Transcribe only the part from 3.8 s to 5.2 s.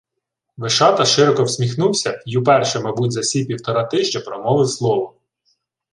тижня промовив слово: